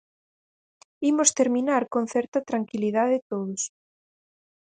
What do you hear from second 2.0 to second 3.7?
certa tranquilidade todos.